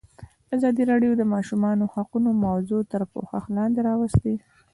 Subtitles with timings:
[0.55, 4.33] ازادي راډیو د د ماشومانو حقونه موضوع تر پوښښ لاندې راوستې.